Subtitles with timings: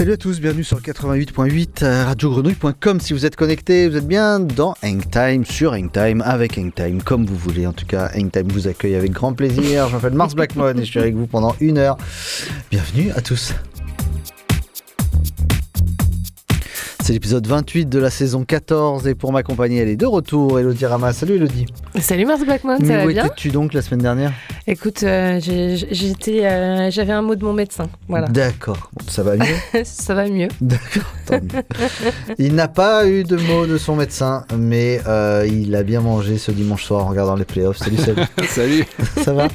[0.00, 3.00] Salut à tous, bienvenue sur 88.8 euh, radiogrenouille.com.
[3.00, 7.36] Si vous êtes connectés, vous êtes bien dans Hangtime, sur Hangtime, avec Hangtime, comme vous
[7.36, 7.66] voulez.
[7.66, 9.88] En tout cas, Hangtime vous accueille avec grand plaisir.
[9.88, 11.98] Je m'appelle Mars Blackmon et je suis avec vous pendant une heure.
[12.70, 13.52] Bienvenue à tous.
[17.10, 20.86] C'est l'épisode 28 de la saison 14 et pour m'accompagner, elle est de retour, Elodie
[20.86, 21.12] Rama.
[21.12, 21.66] Salut Elodie.
[21.98, 24.32] Salut Mars Blackman, ça va où bien étais-tu donc la semaine dernière?
[24.68, 27.88] Écoute, euh, j'étais, euh, j'avais un mot de mon médecin.
[28.06, 29.44] Voilà, D'accord, Bon, ça va mieux?
[29.82, 30.46] Ça va mieux.
[30.60, 31.62] D'accord, tant mieux.
[32.38, 36.38] Il n'a pas eu de mot de son médecin, mais euh, il a bien mangé
[36.38, 37.78] ce dimanche soir en regardant les playoffs.
[37.78, 38.22] Salut, salut.
[38.48, 38.84] Salut,
[39.22, 39.48] ça va?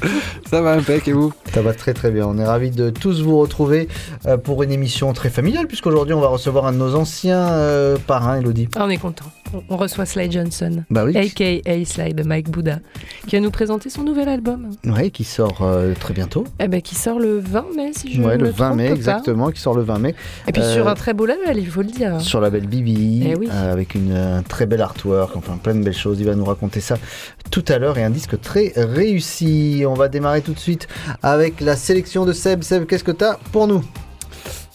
[0.50, 1.32] Ça va impec et vous?
[1.52, 2.26] Ça va très très bien.
[2.26, 3.88] On est ravis de tous vous retrouver
[4.26, 7.96] euh, pour une émission très familiale, puisqu'aujourd'hui on va recevoir un de nos anciens euh,
[8.06, 8.68] parrains, Elodie.
[8.76, 9.26] Ah, on est content.
[9.68, 11.16] On, reçoit Sly Johnson, Bah oui.
[11.16, 12.80] aka Sly de Mike Buddha,
[13.28, 14.70] qui va nous présenter son nouvel album.
[14.84, 16.44] Ouais, qui sort euh, très bientôt.
[16.58, 18.94] Eh ben, qui sort le 20 mai, si je ouais, me le 20 mai, pas.
[18.94, 20.14] exactement, qui sort le 20 mai.
[20.48, 22.20] Et puis Euh, sur un très beau label, il faut le dire.
[22.20, 23.48] Sur la belle Bibi, Eh oui.
[23.52, 26.18] euh, avec une euh, très belle artwork, enfin plein de belles choses.
[26.20, 26.96] Il va nous raconter ça
[27.50, 29.84] tout à l'heure et un disque très réussi.
[29.86, 30.88] On va démarrer tout de suite
[31.22, 32.62] avec la sélection de Seb.
[32.62, 33.84] Seb, qu'est-ce que t'as pour nous?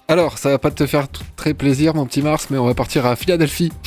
[0.07, 1.07] Alors, ça va pas te faire
[1.37, 3.71] très plaisir, mon petit Mars, mais on va partir à Philadelphie.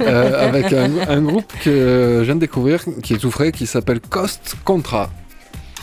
[0.00, 3.66] Euh, avec un, un groupe que je viens de découvrir, qui est tout frais, qui
[3.66, 5.10] s'appelle Cost Contra.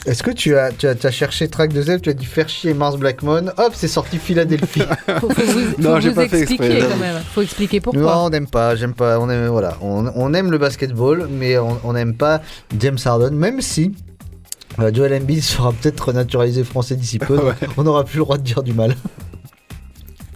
[0.08, 2.26] Est-ce que tu as, tu, as, tu as cherché track de Seb, tu as dit
[2.26, 4.82] faire chier Mars Blackmon, hop, c'est sorti Philadelphie.
[5.20, 6.90] Faut, faut vous, Non, j'ai vous pas fait expliquer exprès.
[6.92, 7.22] quand même.
[7.34, 8.18] Faut expliquer non, pourquoi.
[8.24, 11.78] on n'aime pas, j'aime pas, on aime, voilà, on, on aime le basketball, mais on
[11.84, 12.42] on n'aime pas
[12.80, 13.94] James Harden, même si
[14.80, 17.54] euh, Joel Embiid sera peut-être renaturalisé français d'ici peu, Ouais.
[17.78, 18.96] on n'aura plus le droit de dire du mal,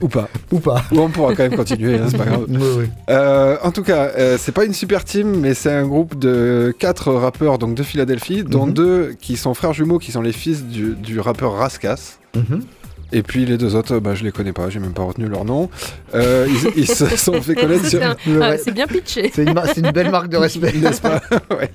[0.02, 0.28] Ou pas.
[0.52, 0.84] ou pas.
[0.92, 2.46] Ou on pourra quand même continuer, hein, c'est pas grave.
[2.50, 2.86] Oui, oui.
[3.10, 6.74] Euh, en tout cas, euh, c'est pas une super team, mais c'est un groupe de
[6.78, 8.74] quatre rappeurs donc de Philadelphie, dont Mhm.
[8.74, 12.18] deux qui sont frères jumeaux, qui sont les fils du, du rappeur Raskas.
[12.36, 12.64] Mhm.
[13.12, 15.46] Et puis les deux autres, bah, je les connais pas, j'ai même pas retenu leur
[15.46, 15.70] nom.
[16.14, 18.02] Euh, ils, ils se sont fait connaître sur.
[18.04, 18.58] Ah, ouais.
[18.58, 19.32] c'est bien pitché.
[19.34, 20.74] C'est une, belle marque de respect.
[20.74, 21.22] N'est-ce pas?
[21.56, 21.70] Ouais.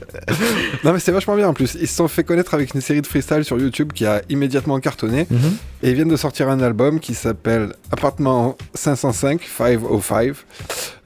[0.84, 1.76] Non mais c'est vachement bien en plus.
[1.80, 4.78] Ils se sont fait connaître avec une série de freestyle sur YouTube qui a immédiatement
[4.80, 5.26] cartonné.
[5.30, 5.56] Mhm.
[5.82, 10.34] Et ils viennent de sortir un album qui s'appelle Appartement 505, 505.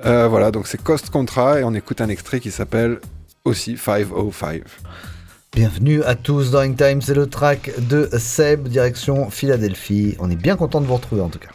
[0.05, 2.99] Euh, voilà, donc c'est Cost Contra et on écoute un extrait qui s'appelle
[3.45, 4.63] aussi 505.
[5.55, 10.17] Bienvenue à tous dans Hangtime, c'est le track de Seb, direction Philadelphie.
[10.19, 11.51] On est bien content de vous retrouver en tout cas.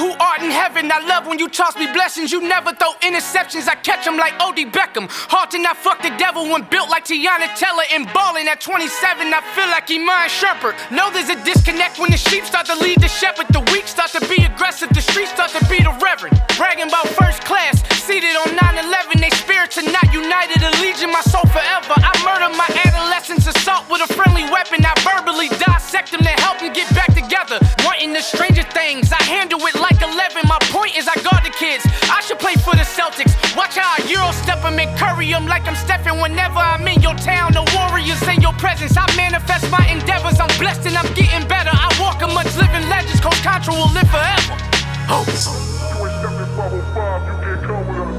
[0.00, 2.32] Who art in heaven, I love when you toss me blessings.
[2.32, 5.06] You never throw interceptions, I catch them like Odie Beckham.
[5.28, 8.88] Hard to not fuck the devil when built like Tiana Teller and balling at 27.
[9.28, 10.74] I feel like Iman Shepherd.
[10.90, 13.52] Know there's a disconnect when the sheep start to lead the shepherd.
[13.52, 16.40] The weak start to be aggressive, the streets start to be the reverend.
[16.56, 19.20] Bragging about first class, seated on 9 11.
[19.20, 21.94] They spirits are not united, a legion, my soul forever.
[22.00, 24.80] I murder my adolescence, assault with a friendly weapon.
[24.80, 27.60] I verbally dissect them to help them get back together.
[27.84, 30.46] Wanting the stranger things, I handle it like 11.
[30.46, 31.82] My point is, I guard the kids.
[32.06, 33.34] I should play for the Celtics.
[33.56, 36.20] Watch how I Euro step them and curry them like I'm Stephen.
[36.20, 38.94] Whenever I'm in your town, the Warriors in your presence.
[38.96, 40.38] I manifest my endeavors.
[40.38, 41.70] I'm blessed and I'm getting better.
[41.72, 43.20] I walk amongst living legends.
[43.20, 44.54] Coach Contra will live forever.
[45.10, 45.26] Oh.
[45.26, 48.14] You ain't stepping bubble five, you can't come with us.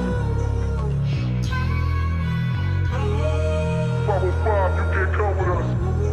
[4.07, 5.67] Bubble five, you can't come with us.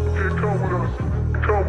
[0.04, 0.90] You can't come with us.
[1.44, 1.66] Come.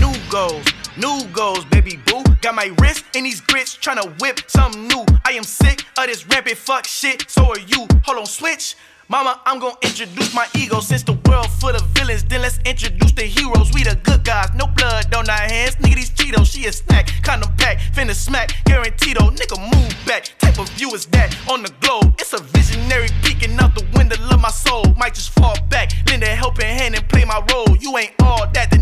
[0.00, 0.66] New goals,
[0.98, 2.22] new goals, baby boo.
[2.42, 5.04] Got my wrist in these grits, tryna whip something new.
[5.24, 7.86] I am sick of this rampant fuck shit, so are you.
[8.04, 8.76] Hold on, switch.
[9.08, 12.24] Mama, I'm gonna introduce my ego since the world full of villains.
[12.24, 13.72] Then let's introduce the heroes.
[13.72, 15.76] We the good guys, no blood on our hands.
[15.76, 17.08] Nigga, these Cheetos, she a snack.
[17.22, 18.50] Condom pack, finna smack.
[18.64, 20.34] Guaranteed, oh, nigga, move back.
[20.38, 22.16] Type of view is that on the globe?
[22.18, 24.84] It's a visionary peeking out the window of my soul.
[24.96, 27.76] Might just fall back, lend a helping hand and play my role.
[27.78, 28.78] You ain't all that, the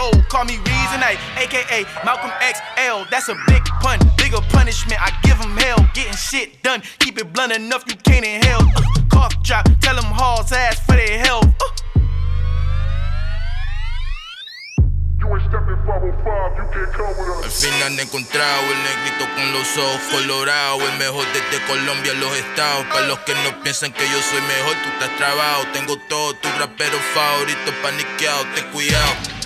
[0.00, 0.28] oversold.
[0.28, 3.06] Call me Reason A, aka Malcolm X L.
[3.10, 5.00] That's a big pun, bigger punishment.
[5.00, 6.82] I give him hell, getting shit done.
[6.98, 8.62] Keep it blunt enough, you can't inhale.
[8.76, 11.46] Uh, cough drop, tell them halls ass for their health.
[11.46, 11.66] Uh.
[17.42, 22.36] Al fin han encontrado el negrito con los ojos colorados, el mejor desde Colombia, los
[22.36, 22.86] estados.
[22.86, 25.64] Para los que no piensan que yo soy mejor, tú estás trabado.
[25.72, 29.39] Tengo todo tu rapero favorito paniqueado, ten cuidado.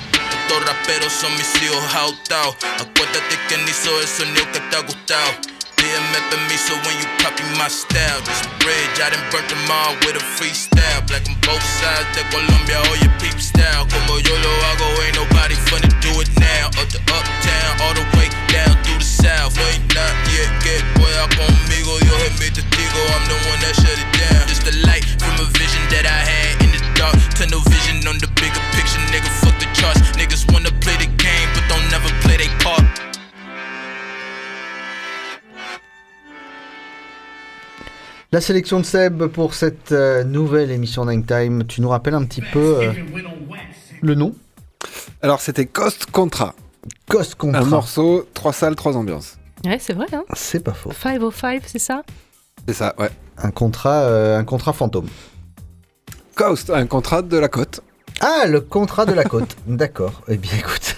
[0.46, 2.56] Estos raperos son mis hijos hautados.
[2.78, 5.32] Acuérdate que ni hizo el sonido que te ha gustado.
[5.74, 8.20] Pídeme permiso when you copy my style.
[8.28, 11.00] This bridge, I done burnt them all with a freestyle.
[11.08, 13.88] Black on both sides de Colombia, oye peep style.
[13.88, 16.68] Como yo lo hago, ain't nobody finna do it now.
[16.76, 19.56] Up the uptown, all the way down through the south.
[19.72, 21.96] Ain't not yet, que pueda conmigo.
[22.04, 24.44] Dios es mi testigo, I'm the one that shut it down.
[24.46, 26.63] Just a light from a vision that I had the
[27.04, 27.34] dark.
[27.36, 29.28] Tunnel vision on the bigger picture, nigga.
[29.42, 30.00] Fuck the charts.
[30.18, 32.84] Niggas wanna play the game, but don't never play their part.
[38.32, 41.64] La sélection de Seb pour cette euh, nouvelle émission Nine Time.
[41.66, 42.92] Tu nous rappelles un petit peu euh,
[44.02, 44.34] le nom?
[45.22, 46.54] Alors c'était Cost Contra.
[47.08, 47.60] Cost Contra.
[47.60, 49.38] Un morceau, trois salles, trois ambiances.
[49.64, 50.90] Ouais, c'est vrai, hein C'est pas faux.
[50.92, 52.02] 505, c'est ça?
[52.66, 53.10] C'est ça, ouais.
[53.38, 55.06] Un contrat, euh, un contrat fantôme.
[56.34, 57.80] Coast, un contrat de la côte.
[58.20, 59.56] Ah, le contrat de la côte.
[59.66, 60.22] D'accord.
[60.28, 60.96] Eh bien, écoute.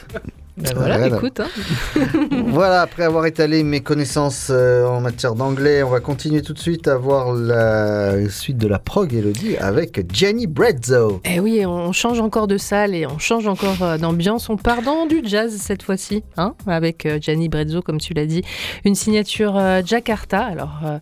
[0.57, 1.17] Ben voilà, Voilà.
[1.17, 1.41] écoute.
[1.41, 1.49] Hein.
[2.49, 6.59] voilà, après avoir étalé mes connaissances euh, en matière d'anglais, on va continuer tout de
[6.59, 11.21] suite à voir la suite de la prog Elodie avec Jenny Bredzo.
[11.25, 14.49] Eh oui, on change encore de salle et on change encore euh, d'ambiance.
[14.49, 18.27] On part dans du jazz cette fois-ci, hein, avec euh, Gianni Brezzo, comme tu l'as
[18.27, 18.43] dit.
[18.85, 20.43] Une signature euh, Jakarta.
[20.45, 20.99] Alors, euh,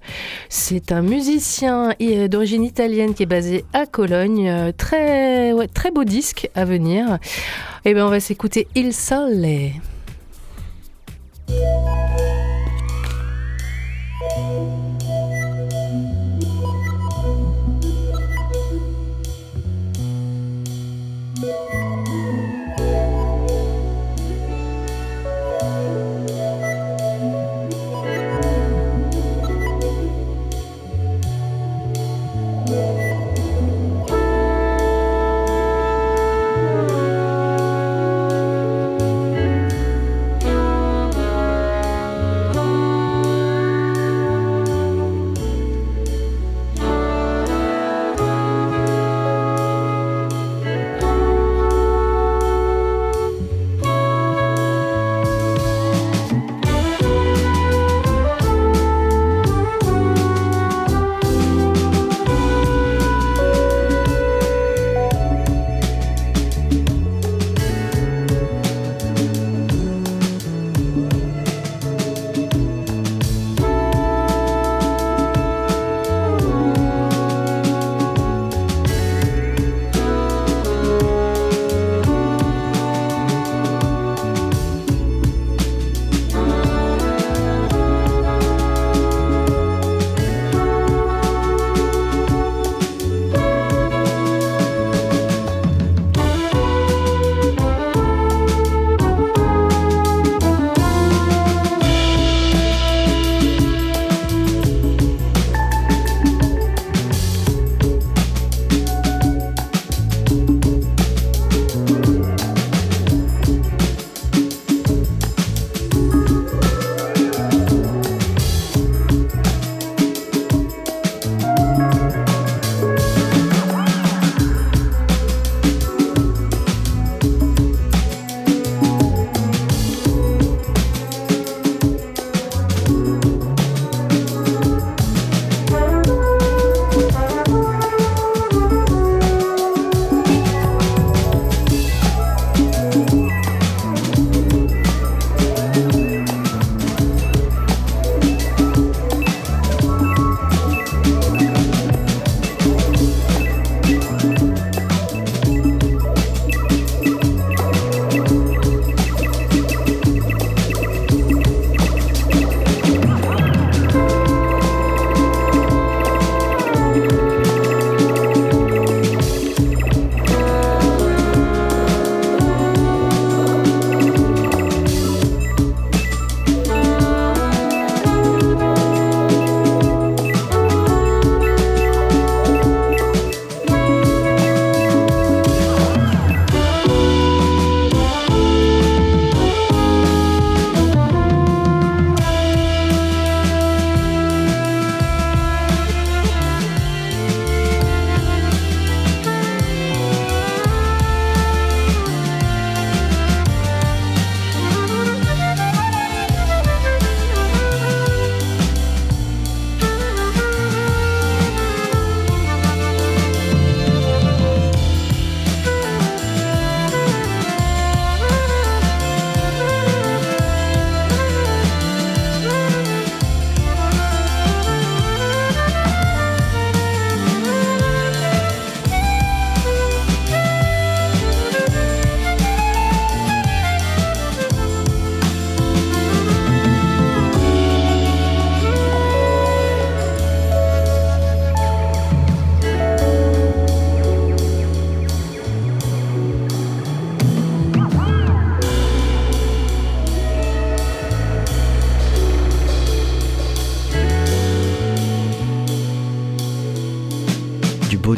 [0.49, 1.93] c'est un musicien
[2.29, 4.49] d'origine italienne qui est basé à Cologne.
[4.49, 7.19] Euh, très, ouais, très beau disque à venir.
[7.87, 9.73] Eh bien, on va s'écouter Il Sole.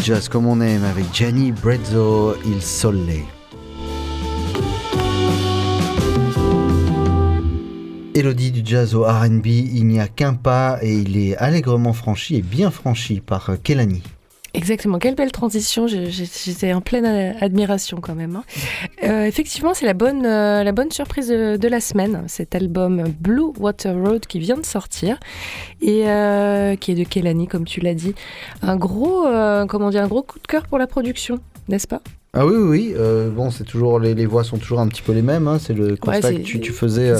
[0.06, 3.24] Jazz comme on aime avec Gianni Brezzo, Il Sole.
[8.14, 12.36] Elodie du jazz au RB, il n'y a qu'un pas et il est allègrement franchi
[12.36, 14.00] et bien franchi par Kelani.
[14.66, 18.34] Exactement, quelle belle transition, j'étais en pleine euh, admiration quand même.
[18.34, 18.42] hein.
[19.04, 23.04] Euh, effectivement, c'est la bonne, euh, la bonne surprise de, de la semaine, cet album
[23.20, 25.20] Blue Water Road qui vient de sortir
[25.80, 28.16] et euh, qui est de Kelani, comme tu l'as dit.
[28.60, 29.24] Un gros,
[29.68, 32.00] comment dire, un gros coup de cœur pour la production, n'est-ce pas?
[32.32, 32.94] Ah oui, oui, oui.
[32.98, 35.46] euh, bon, c'est toujours les, les voix sont toujours un petit peu les mêmes.
[35.46, 37.10] hein, C'est le constat que tu, tu faisais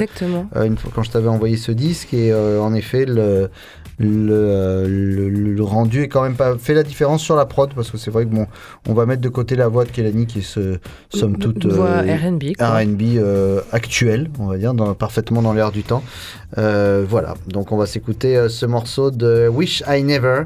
[0.57, 3.51] euh, une fois quand je t'avais envoyé ce disque et euh, en effet le
[3.99, 7.73] le, euh, le- le rendu est quand même pas fait la différence sur la prod
[7.75, 8.47] parce que c'est vrai que bon
[8.89, 10.79] on va mettre de côté la voix de Kelani qui est ce,
[11.15, 12.43] somme toute voix euh, R&B.
[12.61, 16.03] R&B euh, actuel on va dire dans, parfaitement dans l'air du temps.
[16.59, 17.35] Euh, voilà.
[17.49, 20.43] Donc on va s'écouter euh, ce morceau de Wish I Never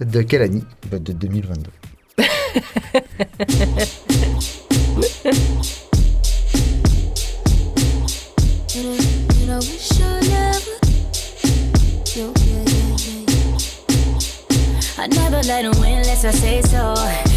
[0.00, 1.70] de Kelani bah, de 2022
[15.04, 16.94] I never let him win unless I say so.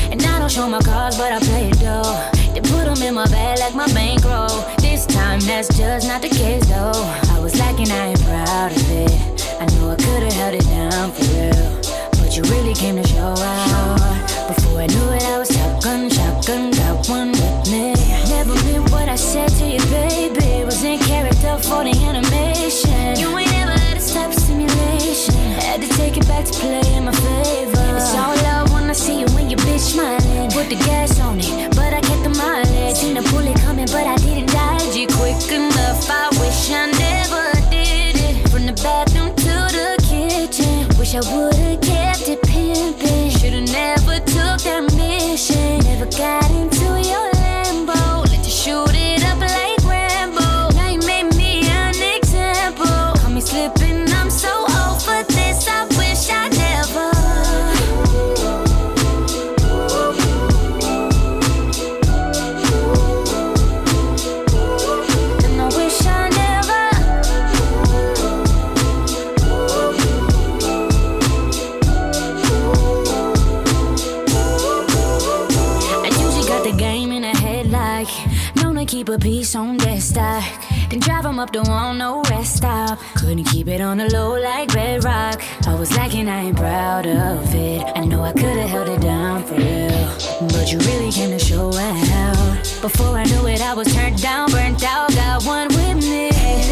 [0.10, 2.16] And I don't show my cards, but I play it though.
[2.54, 4.64] They put them in my bag like my bankroll.
[4.78, 6.96] This time that's just not the case though.
[7.36, 9.12] I was lacking, I ain't proud of it.
[9.60, 11.82] I know I could've held it down for real.
[12.24, 13.98] But you really came to show out.
[14.48, 17.92] Before I knew it, I was shotgun, shotgun, got one with me.
[18.32, 20.64] Never meant what I said to you, baby.
[20.64, 23.20] Was in character for the animation.
[23.20, 23.47] You ain't
[25.78, 27.98] Had to take it back to play in my favor.
[27.98, 30.50] It's all love when I see you when your bitch smiling.
[30.50, 32.96] Put the gas on it, but I kept the mileage.
[32.96, 36.10] Seen the bullet coming, but I didn't dodge it quick enough.
[36.10, 38.50] I wish I never did it.
[38.50, 40.98] From the bathroom to the kitchen.
[40.98, 43.30] Wish I would've kept it pimping.
[43.38, 44.87] Should've never took that
[80.18, 80.44] stock.
[80.90, 82.98] Then drive 'em up the wall, no rest stop.
[83.20, 85.38] Couldn't keep it on the low like bedrock.
[85.72, 87.84] I was lacking, I ain't proud of it.
[88.02, 90.08] I know I could've held it down for real.
[90.54, 92.62] But you really came to show out.
[92.88, 96.24] Before I knew it, I was turned down, burnt out, got one with me.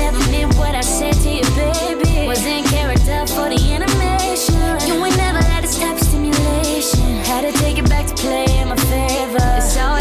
[0.03, 2.27] Never meant what I said to you, baby.
[2.31, 4.57] Was in character for the animation.
[4.87, 7.07] You ain't never let it stop stimulation.
[7.29, 9.47] Had to take it back to play in my favor.
[9.59, 9.99] It's all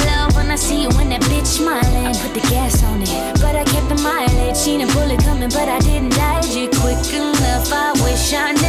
[0.54, 2.06] I see you when that bitch smiling.
[2.06, 3.10] I put the gas on it,
[3.42, 4.54] but I kept the mileage.
[4.54, 7.72] Seen a bullet coming, but I didn't dodge it quick enough.
[7.72, 8.63] I wish I never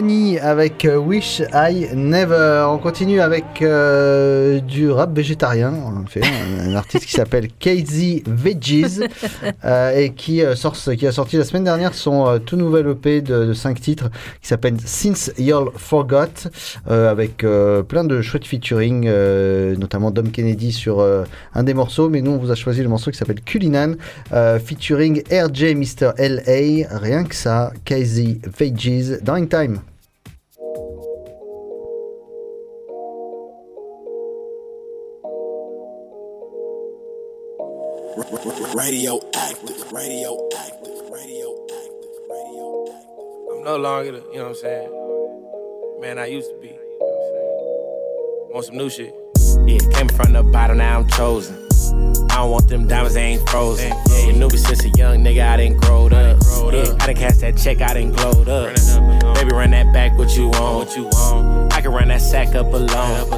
[0.00, 2.64] Avec euh, Wish I Never.
[2.70, 5.74] On continue avec euh, du rap végétarien.
[5.74, 9.00] En fait, un, un artiste qui s'appelle Casey Veggies
[9.66, 13.20] euh, et qui, euh, sort, qui a sorti la semaine dernière son tout nouvel EP
[13.20, 14.08] de, 5 titres
[14.40, 16.48] qui s'appelle Since Y'all Forgot
[16.86, 17.44] avec
[17.88, 19.06] plein de chouettes featuring,
[19.76, 21.06] notamment Dom Kennedy sur
[21.54, 22.08] un des morceaux.
[22.08, 23.96] Mais nous, on vous a choisi le morceau qui s'appelle Culinan
[24.64, 26.12] featuring RJ Mr.
[26.16, 26.88] LA.
[26.98, 29.80] Rien que ça, Casey Veggies In Time.
[38.80, 43.52] Radioactive, radioactive, radioactive, radioactive.
[43.52, 46.00] I'm no longer, the, you know what I'm saying?
[46.00, 46.68] Man, I used to be.
[46.68, 48.64] You know what I'm saying?
[48.64, 49.14] Want some new shit?
[49.66, 51.56] Yeah, came from the bottom, now I'm chosen.
[52.30, 53.90] I don't want them diamonds, they ain't frozen.
[53.90, 56.12] Yeah, you knew me since a young nigga, I didn't grow up.
[56.72, 58.74] Yeah, I done cast that check, I done glowed up.
[59.34, 60.88] Baby, run that back, what you want?
[60.88, 61.74] What you want?
[61.74, 63.28] I can run that sack up alone.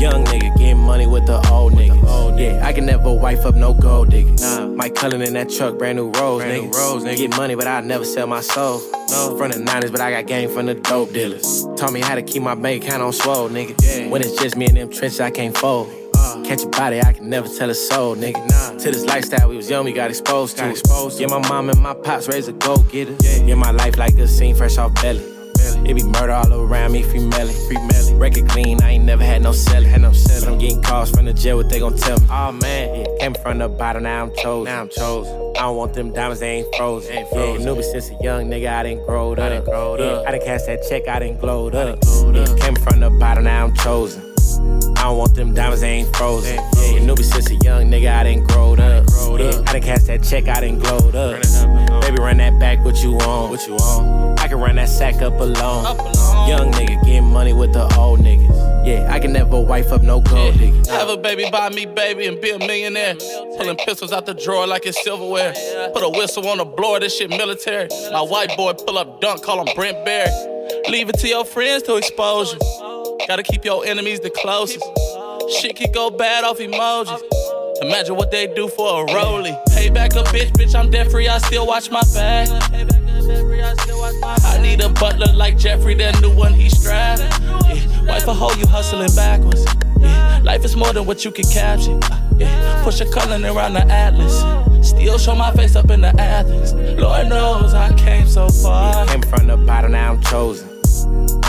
[0.00, 2.38] Young nigga getting money with the old niggas.
[2.40, 4.42] Yeah, I can never wife up no gold diggers.
[4.74, 6.72] Mike Cullen in that truck, brand new Rolls, niggas.
[6.72, 7.16] Rose, nigga.
[7.18, 8.80] Get money, but I never sell my soul.
[9.10, 11.66] No, from the 90s, but I got game from the dope dealers.
[11.76, 14.08] Taught me how to keep my bank account on swole, nigga.
[14.08, 15.90] When it's just me and them trenches, I can't fold.
[16.16, 16.42] Uh.
[16.46, 18.38] Catch a body, I can never tell a soul, nigga.
[18.48, 18.78] Nah.
[18.78, 20.70] To this lifestyle, we was young, we got exposed to.
[20.70, 21.20] Exposed.
[21.20, 23.16] Yeah, my mom and my pops raised a go getter.
[23.44, 25.39] Yeah, my life like a scene fresh off belly.
[25.84, 28.14] It be murder all around me, free melly, free melly.
[28.14, 30.48] Record clean, I ain't never had no selling, had no selling.
[30.48, 32.26] I'm getting calls from the jail, what they gon' tell me?
[32.30, 34.64] Oh man, yeah, came from the bottom, now I'm chosen.
[34.64, 35.34] Now I'm chosen.
[35.56, 37.16] I don't want them diamonds, they ain't frozen.
[37.16, 37.60] Ain't frozen.
[37.60, 39.38] Yeah, knew me since a young nigga, I didn't grow up.
[39.38, 40.28] I didn't grow yeah, up.
[40.28, 41.98] I done cast that check, I didn't glowed up.
[42.04, 44.22] Yeah, came from the bottom, now I'm chosen.
[44.96, 46.56] I don't want them diamonds, they ain't frozen.
[46.56, 49.06] Yeah, me since a young nigga, I didn't grow up.
[49.38, 51.42] Yeah, I done cast that check, I didn't glowed up.
[52.10, 53.50] Baby, run that back, what you want?
[53.50, 54.40] What you want?
[54.40, 55.84] I can run that sack up alone.
[56.48, 58.84] Young nigga getting money with the old niggas.
[58.84, 60.88] Yeah, I can never wife up no gold diggers.
[60.88, 63.14] Have a baby by me, baby, and be a millionaire.
[63.56, 65.52] Pulling pistols out the drawer like it's silverware.
[65.94, 67.86] Put a whistle on the blower, this shit military.
[68.10, 70.32] My white boy pull up dunk, call him Brent Berry.
[70.88, 73.18] Leave it to your friends to expose you.
[73.28, 74.84] Gotta keep your enemies the closest.
[75.60, 77.39] Shit can go bad off emojis.
[77.82, 79.56] Imagine what they do for a rollie.
[79.70, 82.48] Pay back a bitch, bitch, I'm debt free, I still watch my back.
[84.44, 87.26] I need a butler like Jeffrey, that new one he's striving.
[87.26, 88.06] Yeah.
[88.06, 89.64] Wife a hoe, you hustling backwards.
[89.98, 90.40] Yeah.
[90.42, 91.98] Life is more than what you can capture.
[92.36, 92.82] Yeah.
[92.84, 94.40] Push a color around the atlas.
[94.86, 96.72] Still show my face up in the Athens.
[96.98, 99.06] Lord knows I came so far.
[99.06, 100.69] Came from the bottom, now I'm chosen.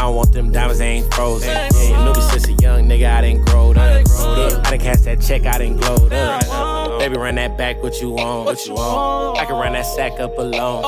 [0.02, 1.50] I don't want them diamonds, they ain't frozen.
[1.50, 3.78] Yeah, you knew me since a young nigga, I didn't grow up.
[3.78, 6.98] I done cast that check, I didn't glowed up.
[6.98, 8.46] Baby, run that back, what you want?
[8.46, 9.38] What you want?
[9.38, 10.82] I can run that sack up alone.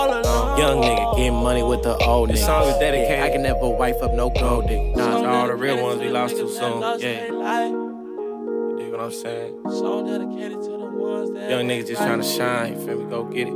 [0.58, 2.34] Young nigga getting money with the old niggas.
[2.34, 3.20] This song is dedicated.
[3.20, 4.96] I can never wife up no gold dick.
[4.96, 6.82] Nah, to all the real ones we lost too soon.
[7.00, 7.28] Yeah.
[7.28, 9.62] You dig what I'm saying?
[9.70, 13.06] Song dedicated to the ones that Young niggas just trying to shine, you feel me?
[13.12, 13.54] Go get it.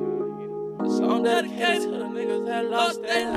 [0.86, 3.37] Song dedicated to the niggas that lost their life.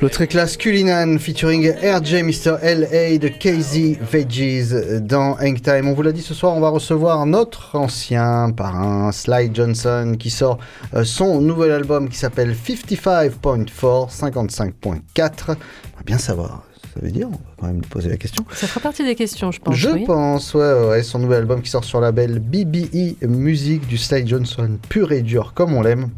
[0.00, 2.56] Le très classe Culinan featuring RJ Mr.
[2.62, 5.88] LA de KZ Veggies dans Hangtime.
[5.88, 10.30] On vous l'a dit ce soir, on va recevoir notre ancien parrain Sly Johnson qui
[10.30, 10.58] sort
[10.94, 13.68] euh, son nouvel album qui s'appelle 55.4,
[14.10, 14.92] 55.4.
[15.18, 15.58] On va
[16.04, 16.64] bien savoir.
[16.94, 18.44] Ça veut dire, on va quand même poser la question.
[18.52, 19.76] Ça fera partie des questions, je pense.
[19.76, 20.04] Je oui.
[20.04, 23.96] pense, ouais, ouais, ouais, son nouvel album qui sort sur le label BBE Music du
[23.96, 26.10] Sly Johnson, pur et dur comme on l'aime.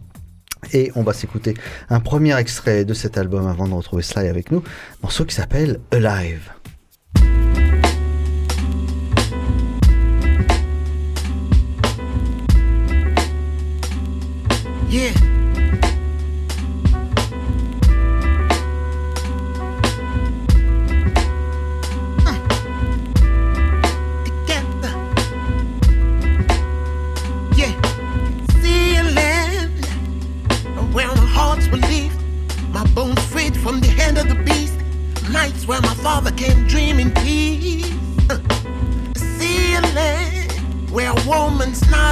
[0.73, 1.55] Et on va s'écouter
[1.91, 4.63] un premier extrait de cet album avant de retrouver Sly avec nous,
[5.03, 6.51] morceau qui s'appelle Alive.
[14.91, 15.24] Yeah.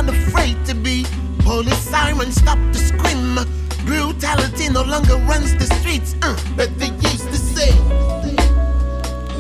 [0.05, 1.05] Not afraid to be.
[1.41, 3.37] Police sirens stop to scream.
[3.85, 6.15] Brutality no longer runs the streets.
[6.23, 7.71] Uh, but they used to say,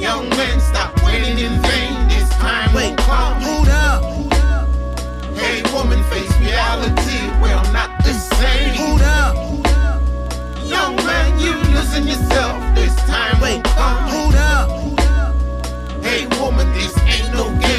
[0.00, 2.08] Young men, stop waiting in vain.
[2.08, 3.40] This time Wait, will come.
[3.42, 4.02] Hold up.
[5.36, 7.20] Hey, woman, face reality.
[7.40, 8.74] We're not the same.
[8.74, 9.34] Hold up.
[10.66, 12.74] Young man, you losing yourself.
[12.74, 14.02] This time Wait, will come.
[14.08, 14.68] Hold up.
[16.02, 17.71] Hey, woman, this ain't no game.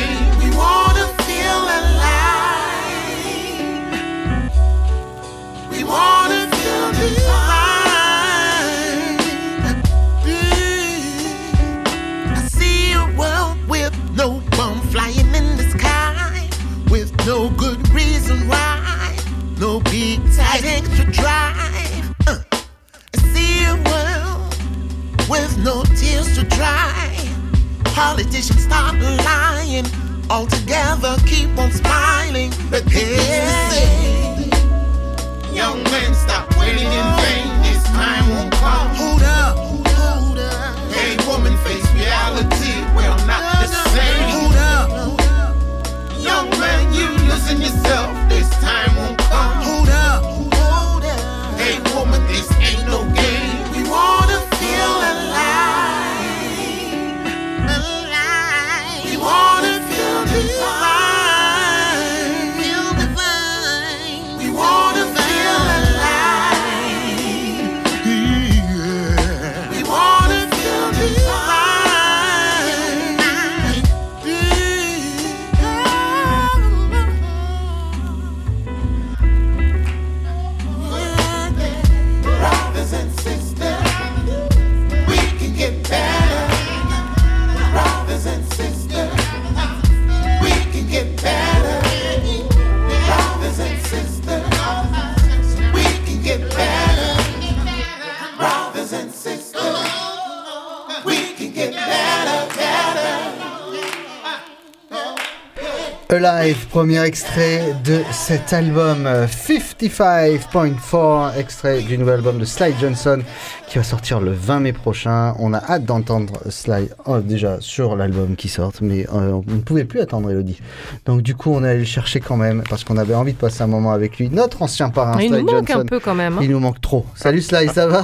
[106.25, 113.19] Alive, premier extrait de cet album euh, 55.4, extrait du nouvel album de Sly Johnson
[113.67, 115.33] qui va sortir le 20 mai prochain.
[115.39, 119.61] On a hâte d'entendre Sly oh, déjà sur l'album qui sort, mais euh, on ne
[119.61, 120.59] pouvait plus attendre Elodie.
[121.05, 123.37] Donc du coup, on est allé le chercher quand même parce qu'on avait envie de
[123.37, 124.29] passer un moment avec lui.
[124.29, 125.79] Notre ancien parrain, Il Sly nous manque Johnson.
[125.81, 126.37] un peu quand même.
[126.37, 126.41] hein.
[126.41, 127.05] Il nous manque trop.
[127.15, 128.03] Salut Sly, ça va?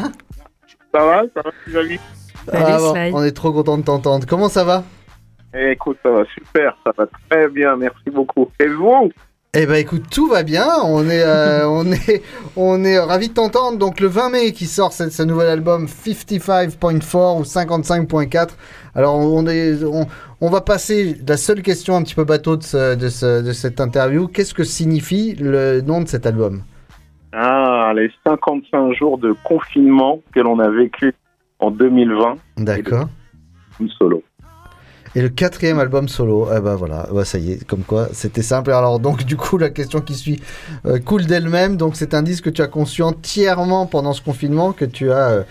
[0.93, 1.99] Ça va, ça va, Xavier
[2.51, 4.25] Ah bon, On est trop content de t'entendre.
[4.27, 4.83] Comment ça va?
[5.53, 8.49] Écoute, ça va super, ça va très bien, merci beaucoup.
[8.59, 9.09] Et vous
[9.55, 10.67] Eh ben écoute, tout va bien.
[10.85, 12.21] On est, euh, on est,
[12.55, 13.77] on est ravis de t'entendre.
[13.79, 18.49] Donc le 20 mai qui sort ce, ce nouvel album 55.4 ou 55.4.
[18.93, 20.05] Alors on est, on,
[20.41, 23.51] on va passer la seule question un petit peu bateau de, ce- de, ce- de
[23.51, 24.27] cette interview.
[24.27, 26.61] Qu'est-ce que signifie le nom de cet album?
[27.31, 31.13] Ah, les 55 jours de confinement que l'on a vécu
[31.59, 32.35] en 2020.
[32.57, 33.07] D'accord.
[33.97, 34.21] Solo.
[35.15, 38.43] Et le quatrième album solo, eh ben voilà, bah ça y est, comme quoi c'était
[38.43, 38.71] simple.
[38.71, 40.39] Alors donc du coup la question qui suit
[40.85, 41.77] euh, coule d'elle-même.
[41.77, 45.29] Donc c'est un disque que tu as conçu entièrement pendant ce confinement, que tu as
[45.29, 45.43] euh,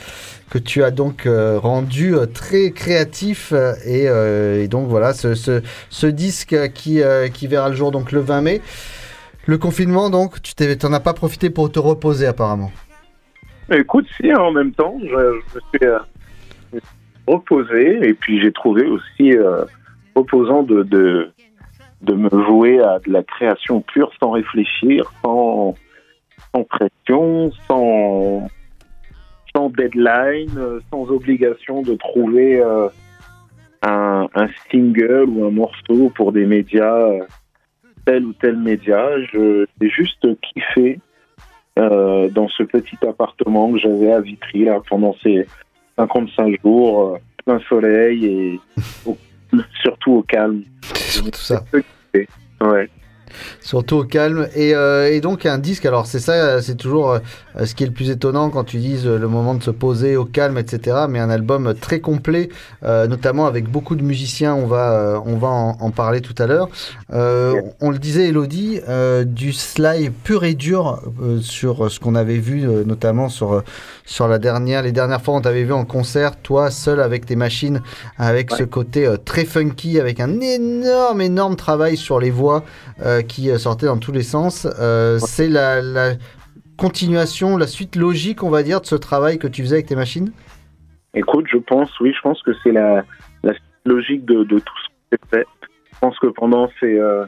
[0.49, 3.53] que tu as donc euh, rendu euh, très créatif
[3.85, 7.03] et, donc voilà ce, disque qui
[7.35, 8.61] qui verra le jour donc le 20 mai.
[9.47, 12.71] Le confinement donc tu t'en as pas profité pour te reposer apparemment.
[13.71, 15.87] Écoute, si, hein, en même temps, je, je me suis
[17.28, 19.64] reposé et puis j'ai trouvé aussi euh,
[20.14, 21.30] reposant de, de,
[22.02, 25.74] de me vouer à de la création pure sans réfléchir, sans,
[26.54, 28.48] sans pression, sans,
[29.54, 32.88] sans deadline, euh, sans obligation de trouver euh,
[33.82, 34.28] un,
[34.70, 37.24] single ou un morceau pour des médias, euh,
[38.04, 39.08] tel ou tel média.
[39.32, 41.00] J'ai juste kiffé
[41.76, 45.46] dans ce petit appartement que j'avais à Vitry là, pendant ces
[45.98, 48.61] 55 jours, euh, plein soleil et
[49.04, 49.18] au-
[49.82, 50.62] surtout au calme.
[50.94, 51.64] Surtout ça.
[52.61, 52.88] Ouais.
[53.60, 54.48] Surtout au calme.
[54.54, 57.18] Et, euh, et donc un disque, alors c'est ça, c'est toujours euh,
[57.64, 60.16] ce qui est le plus étonnant quand tu dises euh, le moment de se poser
[60.16, 61.06] au calme, etc.
[61.08, 62.48] Mais un album très complet,
[62.82, 66.68] notamment avec beaucoup de musiciens, on va, on va en, en parler tout à l'heure.
[67.10, 68.80] On le disait, Elodie,
[69.26, 71.00] du slide pur et dur
[71.40, 73.62] sur ce qu'on avait vu, notamment sur,
[74.04, 77.36] sur la dernière, les dernières fois on t'avait vu en concert, toi seul avec tes
[77.36, 77.82] machines,
[78.18, 82.64] avec ce côté très funky, avec un énorme, énorme travail sur les voix
[83.04, 84.66] euh, qui euh, sortaient dans tous les sens.
[84.81, 86.14] Euh, C'est la, la
[86.76, 89.96] continuation, la suite logique, on va dire, de ce travail que tu faisais avec tes
[89.96, 90.31] machines?
[91.14, 93.04] Écoute, je pense, oui, je pense que c'est la,
[93.42, 93.52] la
[93.85, 95.46] logique de, de tout ce que j'ai fait.
[95.92, 97.24] Je pense que pendant ces, euh,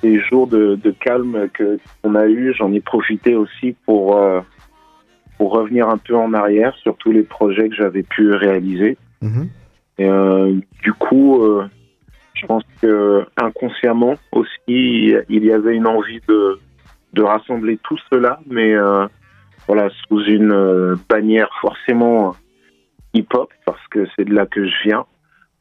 [0.00, 4.40] ces jours de, de calme que qu'on a eu, j'en ai profité aussi pour, euh,
[5.38, 8.96] pour revenir un peu en arrière sur tous les projets que j'avais pu réaliser.
[9.98, 11.66] Et euh, du coup, euh,
[12.42, 16.58] je pense que inconsciemment aussi, il y avait une envie de,
[17.12, 19.06] de rassembler tout cela, mais euh,
[19.66, 22.34] voilà, sous une euh, bannière forcément
[23.14, 25.04] hip-hop, parce que c'est de là que je viens,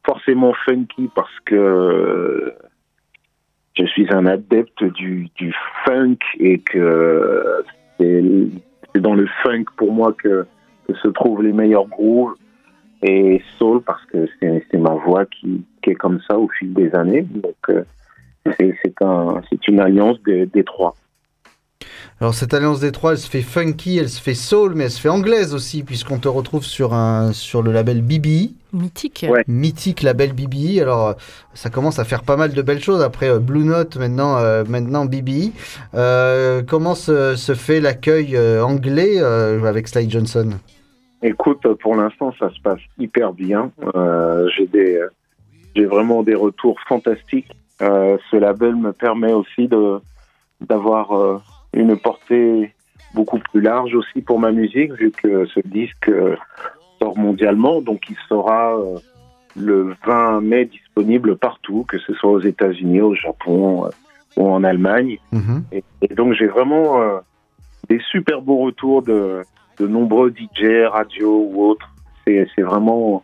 [0.06, 2.52] forcément funky, parce que euh,
[3.78, 5.54] je suis un adepte du, du
[5.86, 7.64] funk et que
[8.00, 8.24] c'est
[9.00, 10.46] dans le funk pour moi que,
[11.02, 12.36] se trouvent les meilleurs grooves
[13.02, 14.06] et soul parce
[14.72, 17.22] c'est ma voix qui, qui est comme ça au fil des années.
[17.22, 17.84] Donc euh,
[18.58, 20.96] c'est c'est un, c'est une alliance des, des trois.
[22.20, 24.92] Alors cette alliance des trois, elle se fait funky, elle se fait soul, mais elle
[24.92, 28.52] se fait anglaise aussi, puisqu'on te retrouve sur, un, sur le label BBE.
[28.74, 29.26] Mythique.
[29.48, 30.80] Mythique label BBE.
[30.82, 31.14] Alors euh,
[31.56, 34.64] ça commence à faire pas mal de belles choses après euh, Blue Note, maintenant, euh,
[34.68, 35.52] maintenant BBE.
[35.96, 40.52] Euh, comment se, se fait l'accueil euh, anglais euh, avec Sly Johnson?
[41.24, 43.72] Écoute, pour l'instant, ça se passe hyper bien.
[43.96, 45.00] Euh, j'ai des,
[45.76, 47.52] j'ai vraiment des retours fantastiques.
[47.82, 50.00] Euh, ce label me permet aussi de
[50.62, 51.40] d'avoir euh,
[51.74, 52.74] une portée
[53.14, 56.12] beaucoup plus large aussi pour ma musique, vu que ce disque
[57.00, 58.78] sort mondialement, donc il sera
[59.56, 63.90] le 20 mai disponible partout, que ce soit aux États-Unis, au Japon
[64.38, 65.18] ou en Allemagne.
[65.72, 67.02] Et, et donc j'ai vraiment
[67.90, 69.44] des super beaux retours de,
[69.82, 71.90] de nombreux DJ, radio ou autres.
[72.24, 73.24] C'est vraiment,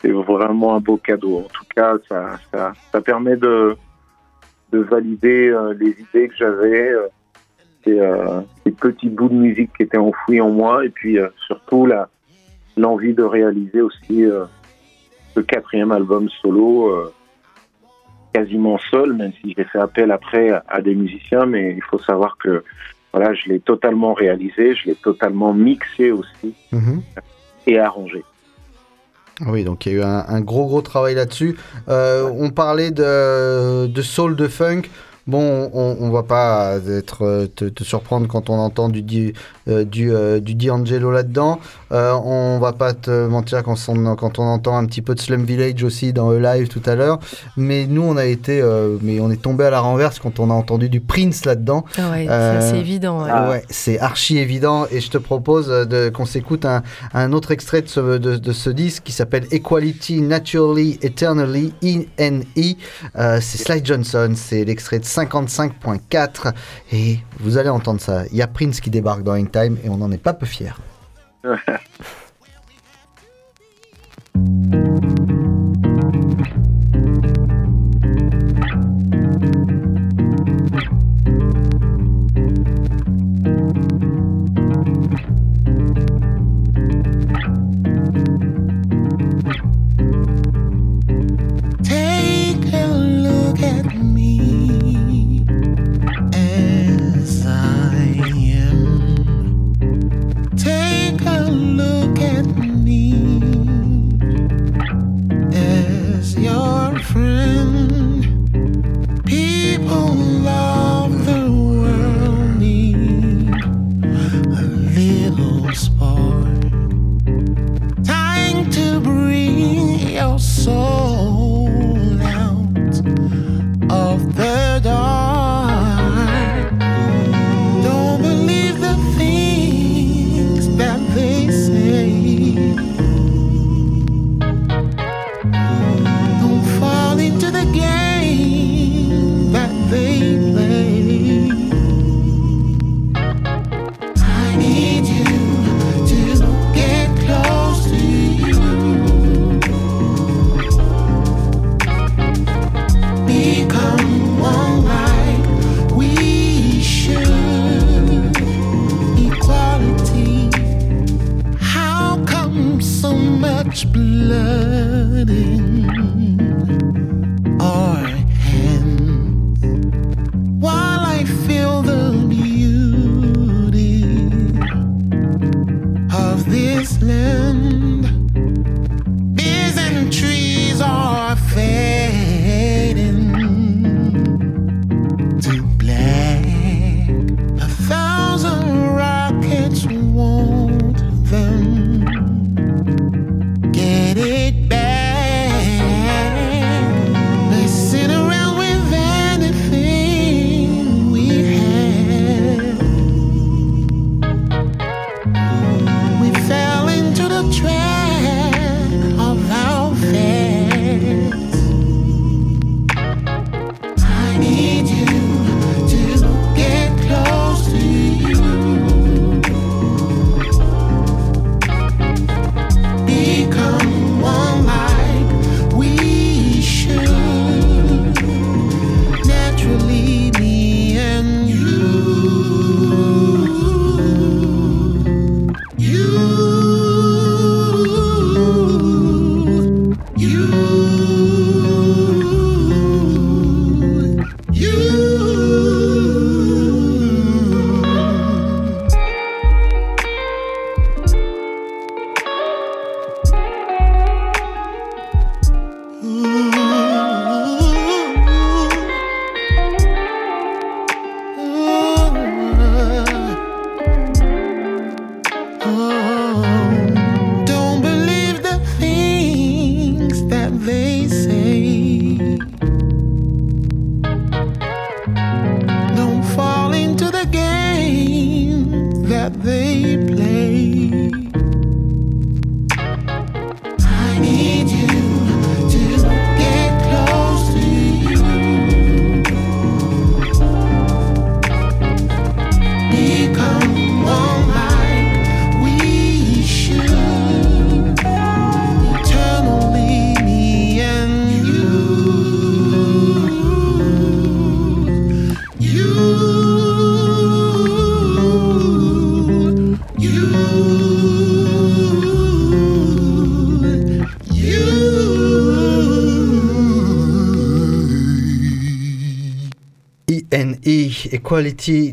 [0.00, 1.40] c'est vraiment un beau cadeau.
[1.40, 3.76] En tout cas, ça, ça, ça permet de,
[4.72, 7.08] de valider euh, les idées que j'avais, euh,
[7.88, 11.86] euh, ces petits bouts de musique qui étaient enfouis en moi, et puis euh, surtout
[12.76, 14.24] l'envie de réaliser aussi
[15.36, 17.12] le quatrième album solo.
[18.32, 22.36] quasiment seul, même si j'ai fait appel après à des musiciens, mais il faut savoir
[22.38, 22.62] que
[23.12, 26.54] voilà, je l'ai totalement réalisé, je l'ai totalement mixé aussi
[27.66, 28.24] et arrangé.
[29.46, 31.56] Oui, donc il y a eu un, un gros gros travail là-dessus.
[31.88, 34.82] Euh, on parlait de, de soul, de funk.
[35.28, 39.34] Bon, on, on va pas être, euh, te, te surprendre quand on entend du,
[39.68, 41.60] euh, du, euh, du D'Angelo là-dedans.
[41.92, 45.20] Euh, on va pas te mentir quand on, quand on entend un petit peu de
[45.20, 47.18] Slum Village aussi dans E Live tout à l'heure.
[47.58, 48.62] Mais nous, on a été,
[49.02, 51.84] mais on est tombé à la renverse quand on a entendu du Prince là-dedans.
[51.98, 52.26] Ah ouais,
[52.60, 53.22] c'est évident.
[53.22, 53.48] ouais.
[53.50, 55.70] Ouais, c'est archi évident et je te propose
[56.14, 60.22] qu'on s'écoute un, un autre extrait de ce, de, de ce disque qui s'appelle Equality
[60.22, 62.76] Naturally Eternally E-N-E.
[63.16, 66.54] Euh, c'est Sly Johnson, c'est l'extrait de 55.4
[66.92, 68.24] et vous allez entendre ça.
[68.30, 70.72] Il y a Prince qui débarque dans Hangtime et on n'en est pas peu fiers.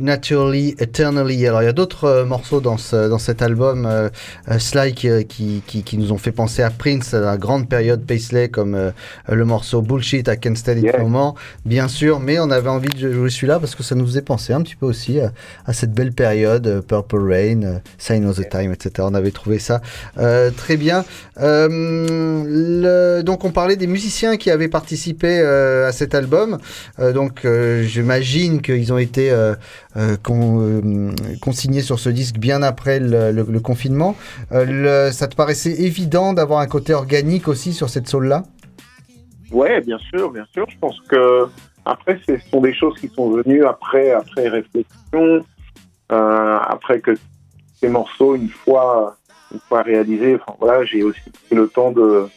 [0.01, 1.45] Naturally, Eternally.
[1.47, 4.09] Alors il y a d'autres euh, morceaux dans, ce, dans cet album, euh,
[4.49, 7.69] euh, Sly, qui, qui, qui, qui nous ont fait penser à Prince, à la grande
[7.69, 8.91] période Paisley, comme euh,
[9.29, 11.03] le morceau Bullshit, I Can't Stand It Yeah.
[11.03, 14.21] More, bien sûr, mais on avait envie de jouer celui-là parce que ça nous faisait
[14.21, 15.31] penser un petit peu aussi à,
[15.65, 18.91] à cette belle période, Purple Rain, Sign of the Time, etc.
[18.99, 19.81] On avait trouvé ça
[20.57, 21.05] très bien.
[21.37, 26.57] Le- donc on parlait des musiciens qui avaient participé à cet album.
[27.13, 27.45] Donc
[27.83, 29.55] j'imagine qu'ils ont été euh,
[29.97, 34.15] euh, con- euh, consignés sur ce disque bien après le, confinement.
[34.51, 38.43] Euh, ça te paraissait évident d'avoir un côté organique aussi sur cette soul-là?
[39.51, 40.65] Ouais, bien sûr, bien sûr.
[40.69, 41.47] Je pense que
[41.85, 45.45] après, ce sont des choses qui sont venues après, après réflexion,
[46.11, 47.11] euh, après que
[47.79, 49.17] ces morceaux, une fois,
[49.53, 52.27] une fois réalisés, voilà, j'ai aussi pris le temps de,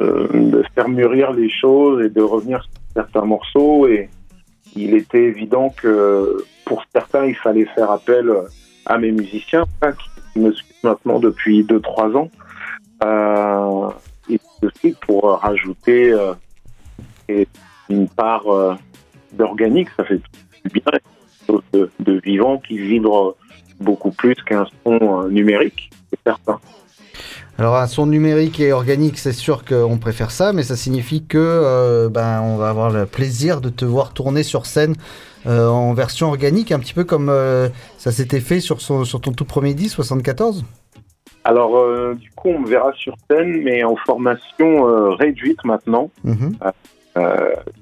[0.00, 3.86] euh, de faire mûrir les choses et de revenir sur certains morceaux.
[3.88, 4.10] Et
[4.76, 8.30] il était évident que pour certains, il fallait faire appel
[8.86, 9.92] à mes musiciens hein,
[10.32, 12.30] qui me suivent maintenant depuis 2-3 ans.
[13.04, 13.90] Euh,
[14.30, 17.44] et aussi pour rajouter euh,
[17.88, 18.74] une part euh,
[19.32, 20.82] d'organique, ça fait du bien,
[21.46, 23.36] quelque de, de vivant qui vibre
[23.80, 26.60] beaucoup plus qu'un son numérique, c'est certain.
[27.58, 31.38] Alors un son numérique et organique, c'est sûr qu'on préfère ça, mais ça signifie que
[31.38, 34.94] euh, ben, on va avoir le plaisir de te voir tourner sur scène
[35.46, 39.20] euh, en version organique, un petit peu comme euh, ça s'était fait sur, son- sur
[39.20, 40.64] ton tout premier disque, 74
[41.44, 41.72] Alors,
[42.14, 46.56] du coup, on me verra sur scène, mais en formation réduite maintenant, Mhm.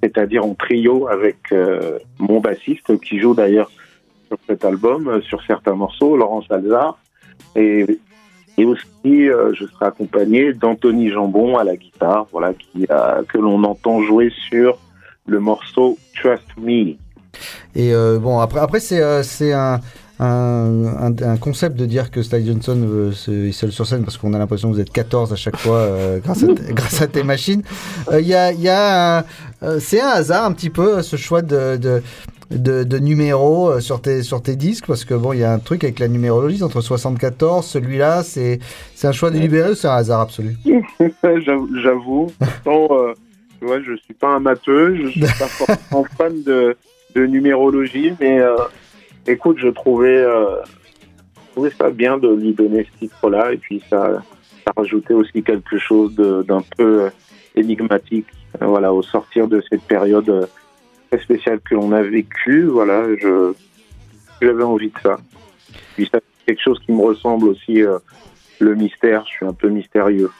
[0.03, 1.37] c'est-à-dire en trio avec
[2.19, 3.71] mon bassiste qui joue d'ailleurs
[4.29, 6.99] sur cet album, sur certains morceaux, Laurence Alzard,
[7.57, 7.87] et,
[8.61, 12.53] et aussi euh, je serai accompagné d'Anthony Jambon à la guitare, voilà,
[12.91, 14.79] a- que l'on entend jouer sur
[15.27, 16.95] le morceau Trust Me.
[17.75, 19.23] Et euh, bon, après, après c'est euh,
[19.55, 19.81] un,
[20.19, 23.11] un, un- concept de dire que Sly Johnson euh,
[23.49, 25.77] est seul sur scène parce qu'on a l'impression que vous êtes 14 à chaque fois
[25.79, 26.19] euh,
[26.75, 27.63] grâce, à tes machines.
[28.13, 29.25] Euh, Il y a, y a
[29.63, 31.77] euh, c'est un hasard un petit peu ce choix de,
[32.51, 35.53] de, de numéros euh, sur tes, sur tes disques parce que bon, il y a
[35.53, 38.59] un truc avec la numérologie entre 74, celui-là, c'est
[38.95, 40.57] c'est un choix délibéré ou c'est un hasard absolu?
[41.83, 42.33] J'avoue.
[42.39, 43.15] Pourtant, euh,
[43.61, 46.77] tu vois, je suis pas un matheux, je suis pas forcément fan de,
[47.15, 48.57] de numérologie, mais euh,
[49.27, 50.57] écoute, je trouvais, euh,
[51.37, 54.23] je trouvais ça bien de lui donner ce titre-là, et puis ça,
[54.65, 57.11] ça rajoutait aussi quelque chose d'un peu
[57.55, 58.27] énigmatique,
[58.61, 60.49] voilà, au sortir de cette période
[61.11, 63.53] très spéciale que l'on a vécue, voilà, je,
[64.41, 65.17] j'avais envie de ça.
[65.95, 67.99] Puis ça, c'est quelque chose qui me ressemble aussi, euh,
[68.59, 70.31] le mystère, je suis un peu mystérieux.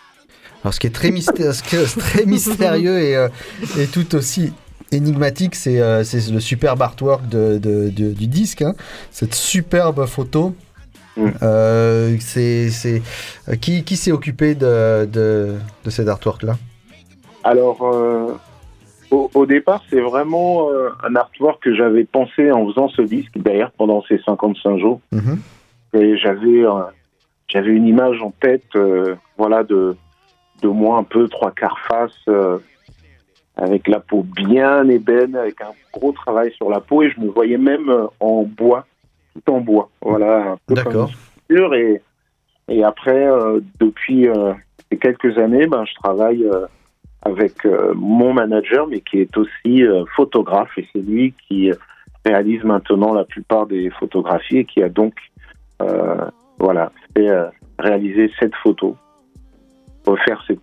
[0.63, 3.29] Alors, ce qui est très, mystérieux, ce qui est très mystérieux et, euh,
[3.79, 4.53] et tout aussi
[4.93, 6.03] énigmatique, c'est euh,
[6.33, 8.63] le superbe artwork de, de- de- du disque.
[8.63, 8.75] hein.
[9.11, 10.55] Cette superbe photo.
[11.43, 13.03] Euh, c'est
[13.61, 15.55] qui qui s'est occupé de, de,
[15.85, 16.57] de cet artwork-là?
[17.45, 18.33] Alors, euh,
[19.11, 23.37] au, au départ, c'est vraiment euh, un artwork que j'avais pensé en faisant ce disque,
[23.37, 25.01] d'ailleurs, pendant ces 55 jours.
[25.13, 25.39] Mhm.
[25.95, 26.83] Et j'avais euh,
[27.49, 29.97] j'avais une image en tête, euh, voilà, de,
[30.63, 32.59] de moi un peu trois quarts face, euh,
[33.57, 37.29] avec la peau bien ébène, avec un gros travail sur la peau, et je me
[37.29, 38.87] voyais même en bois,
[39.35, 41.11] tout en bois, voilà, D'accord.
[41.51, 42.01] Et,
[42.69, 44.29] et après, euh, depuis
[45.01, 46.49] quelques années, ben, je travaille
[47.23, 51.71] avec euh, mon manager, mais qui est aussi euh, photographe, et c'est lui qui
[52.25, 55.15] réalise maintenant la plupart des photographies et qui a donc
[55.83, 57.47] euh, voilà, fait euh,
[57.79, 58.97] réaliser cette photo,
[60.07, 60.61] refaire cette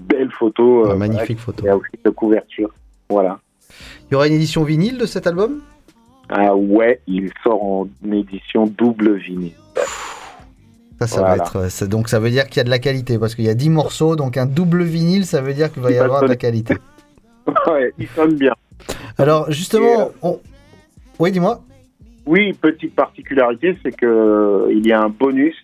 [0.00, 0.86] belle photo.
[0.86, 1.66] euh, magnifique photo.
[1.68, 2.70] a aussi de couverture.
[3.08, 3.38] Voilà.
[4.08, 5.60] Il y aura une édition vinyle de cet album?
[6.28, 9.52] Ah ouais, il sort en édition double vinyle.
[11.00, 11.36] Ça, ça Voilà.
[11.36, 13.34] va être, euh, ça- donc ça veut dire qu'il y a de la qualité parce
[13.34, 15.96] qu'il y a 10 morceaux, donc un double vinyle, ça veut dire qu'il va y
[15.98, 16.74] avoir de la qualité.
[17.66, 18.52] ouais, il sonne bien.
[19.18, 20.40] Alors justement, euh, on-
[21.18, 21.62] oui, dis-moi.
[22.26, 25.54] Oui, petite particularité, c'est que euh, il y a un bonus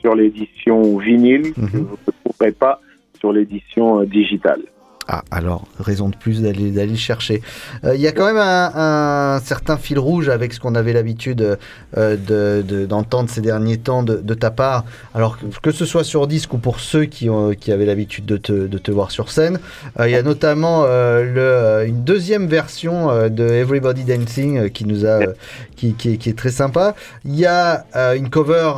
[0.00, 2.80] sur l'édition vinyle que vous ne trouverez pas
[3.18, 4.62] sur l'édition digitale.
[5.10, 7.40] Ah, alors, raison de plus d'aller le chercher.
[7.84, 11.58] Euh, Il y a quand même un, certain fil rouge avec ce qu'on avait l'habitude
[11.96, 14.84] euh, de- de- d'entendre ces derniers temps de, ta part.
[15.14, 18.90] Alors, que, ce soit sur disque ou pour ceux qui, qui avaient l'habitude de te,
[18.90, 19.58] voir sur scène,
[19.98, 25.20] euh, il y a notamment une deuxième version de Everybody Dancing qui, nous a,
[25.76, 26.94] qui, qui est, très sympa.
[27.24, 28.72] Il y a une cover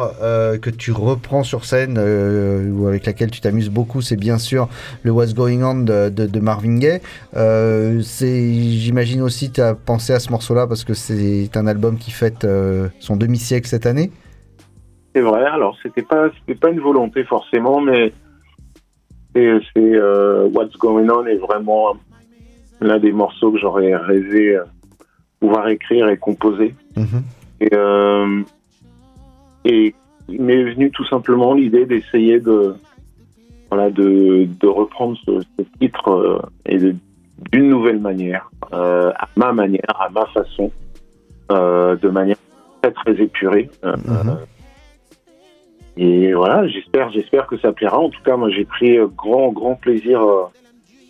[0.62, 4.68] que tu reprends sur scène ou avec laquelle tu t'amuses beaucoup, c'est bien sûr
[5.02, 7.00] le What's Going On de, de, de Marvin Gaye.
[7.36, 11.96] Euh, c'est, j'imagine aussi, tu as pensé à ce morceau-là parce que c'est un album
[11.98, 14.10] qui fête euh, son demi-siècle cette année.
[15.14, 16.28] C'est vrai, alors c'était pas,
[16.60, 18.12] pas une volonté forcément, mais
[19.34, 21.96] c'est, euh, What's Going On est vraiment
[22.80, 24.64] l'un des morceaux que j'aurais rêvé euh,
[25.40, 26.74] pouvoir écrire et composer.
[27.60, 28.42] Et, euh,
[29.64, 29.94] et
[30.28, 32.74] il m'est venu tout simplement l'idée d'essayer de,
[33.70, 36.78] voilà, de, de reprendre ce, ce titre euh, et
[37.52, 40.70] d'une nouvelle manière, euh, à ma manière, à ma façon,
[41.52, 42.36] euh, de manière
[42.82, 43.70] très très épurée.
[43.84, 43.96] Euh,
[45.96, 47.98] et voilà, j'espère, j'espère que ça plaira.
[47.98, 50.20] En tout cas, moi, j'ai pris grand, grand plaisir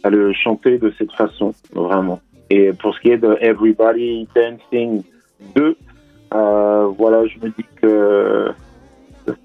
[0.02, 2.20] à le chanter de cette façon, vraiment.
[2.50, 5.02] Et pour ce qui est de Everybody Dancing
[5.54, 5.76] 2,
[6.34, 8.50] euh, voilà, je me dis que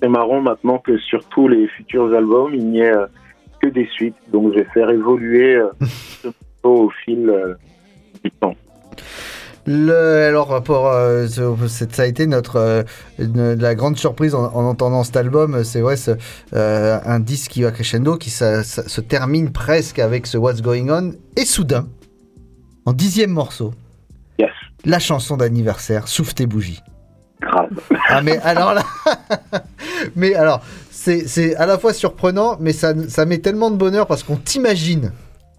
[0.02, 3.06] c'est marrant maintenant que sur tous les futurs albums, il n'y ait euh,
[3.62, 4.16] que des suites.
[4.32, 5.70] Donc, je vais faire évoluer euh,
[6.22, 6.28] ce
[6.64, 7.54] morceau au fil euh,
[8.24, 8.56] du temps.
[9.68, 12.84] Le, alors, pour, euh, ça a été notre euh,
[13.18, 15.64] une- la grande surprise en, en entendant cet album.
[15.64, 15.96] C'est vrai,
[16.54, 20.62] euh, un disque qui va crescendo, qui ça- ça- se termine presque avec ce What's
[20.62, 21.14] Going On.
[21.36, 21.88] Et soudain,
[22.86, 23.74] en dixième morceau,
[24.86, 26.82] la chanson d'anniversaire, Souffle tes bougies.
[28.10, 28.84] Ah, mais alors là.
[30.16, 34.24] mais alors, c'est à la fois surprenant, mais ça, ça met tellement de bonheur parce
[34.24, 35.12] qu'on t'imagine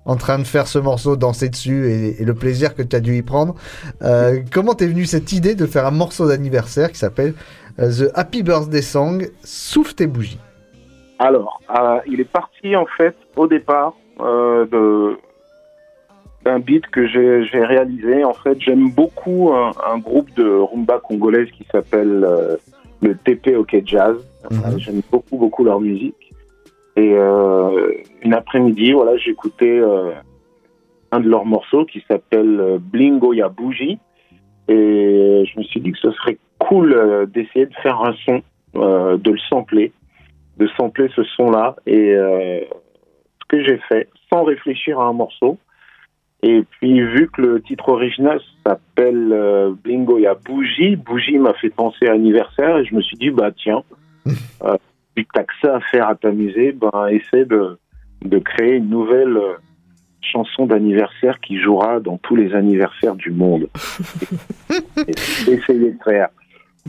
[0.06, 3.00] en train de faire ce morceau, danser dessus et, et le plaisir que tu as
[3.00, 3.54] dû y prendre.
[4.02, 7.34] Euh, comment t'es venu cette idée de faire un morceau d'anniversaire qui s'appelle
[7.80, 10.38] euh, The Happy Birthday Song Souffle tes bougies?
[11.18, 15.18] Alors, euh, il est parti en fait au départ euh, de
[16.46, 18.24] d'un beat que j'ai réalisé.
[18.24, 22.56] En fait, j'aime beaucoup un, un groupe de rumba congolaise qui s'appelle euh,
[23.02, 24.16] le TP OK Jazz.
[24.52, 26.32] Euh, j'aime beaucoup beaucoup leur musique.
[26.94, 27.92] Et euh,
[28.22, 30.12] une après-midi, voilà, j'écoutais euh,
[31.10, 33.98] un de leurs morceaux qui s'appelle euh, Blingo Ya Bougie.
[34.68, 38.42] Et je me suis dit que ce serait cool d'essayer de faire un son,
[38.74, 39.92] de le sampler,
[40.58, 41.76] de sampler ce son-là.
[41.86, 45.58] Et ce que j'ai fait, sans réfléchir à un morceau.
[46.42, 51.70] Et puis, vu que le titre original s'appelle euh, Blingo Ya Bougie, Bougie m'a fait
[51.70, 52.78] penser à anniversaire.
[52.78, 53.82] Et je me suis dit, bah tiens,
[54.26, 54.76] euh,
[55.16, 57.78] vu que t'as que ça à faire à t'amuser, ben essaie de,
[58.22, 59.54] de créer une nouvelle euh,
[60.20, 63.68] chanson d'anniversaire qui jouera dans tous les anniversaires du monde.
[65.48, 66.28] Essayer de faire.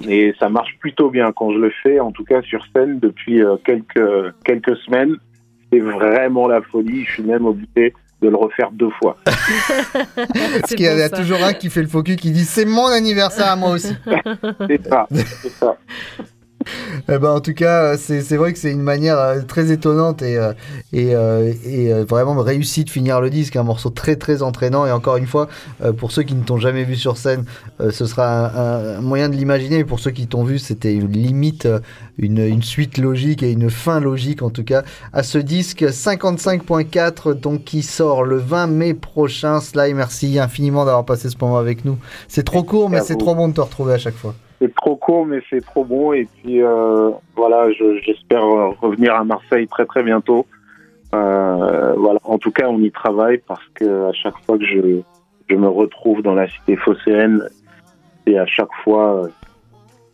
[0.07, 3.41] Et ça marche plutôt bien quand je le fais, en tout cas sur scène depuis
[3.41, 5.15] euh, quelques, quelques semaines.
[5.71, 7.03] C'est vraiment la folie.
[7.05, 9.17] Je suis même obligé de le refaire deux fois.
[9.25, 12.87] Parce qu'il y en a toujours un qui fait le focus qui dit c'est mon
[12.87, 13.95] anniversaire à moi aussi.
[14.67, 15.77] C'est ça, c'est ça.
[17.09, 20.21] Eh ben, en tout cas, euh, c'est vrai que c'est une manière euh, très étonnante
[20.21, 20.53] et, euh,
[20.91, 21.13] et,
[21.65, 23.55] et, vraiment réussi de finir le disque.
[23.55, 24.85] Un morceau très très entraînant.
[24.85, 25.47] Et encore une fois,
[25.97, 27.45] pour ceux qui ne t'ont jamais vu sur scène,
[27.79, 29.79] ce sera un, un moyen de l'imaginer.
[29.79, 31.67] Et pour ceux qui t'ont vu, c'était une limite
[32.17, 37.33] une, une suite logique et une fin logique en tout cas à ce disque 55.4
[37.39, 39.59] donc qui sort le 20 mai prochain.
[39.59, 41.97] Sly, merci infiniment d'avoir passé ce moment avec nous.
[42.27, 44.33] C'est trop court, mais c'est trop bon de te retrouver à chaque fois.
[44.59, 46.13] C'est trop court, mais c'est trop bon.
[46.13, 48.41] Et puis euh, voilà, je- j'espère
[48.81, 50.45] revenir à Marseille très très bientôt.
[51.15, 54.99] Euh, voilà, en tout cas, on y travaille parce que à chaque fois que je,
[55.49, 57.47] je me retrouve dans la cité phocéenne,
[58.25, 59.27] et à chaque fois euh,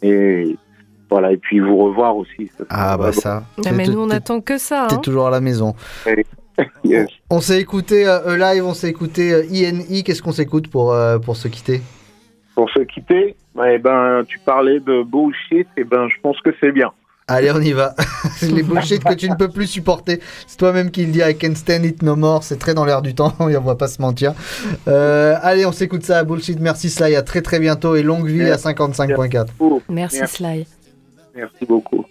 [0.01, 0.55] et
[1.09, 2.51] voilà, et puis vous revoir aussi.
[2.57, 3.43] ça, Ah bah ça.
[3.65, 4.87] Ah, mais nous, on attend que ça.
[4.89, 4.99] T'es hein.
[4.99, 5.73] toujours à la maison.
[6.83, 7.07] Yes.
[7.31, 10.03] On s'est écouté euh, euh, live, on s'est écouté euh, INI.
[10.03, 11.81] Qu'est-ce qu'on s'écoute pour, euh, pour se quitter?
[12.55, 13.35] Pour se quitter,
[13.65, 16.91] eh ben, tu parlais de bullshit, et ben, je pense que c'est bien.
[17.27, 17.95] Allez, on y va.
[18.41, 20.19] Les bullshit que tu ne peux plus supporter.
[20.45, 21.19] C'est toi-même qui le dis.
[21.19, 22.43] I can stand it no more.
[22.43, 23.33] C'est très dans l'air du temps.
[23.49, 24.33] et on va pas se mentir.
[24.87, 26.59] Euh, allez, on s'écoute ça à bullshit.
[26.59, 27.15] Merci Sly.
[27.15, 29.47] À très très bientôt et longue vie à 55.4.
[29.87, 30.67] Merci, Sly.
[31.33, 32.05] Merci beaucoup.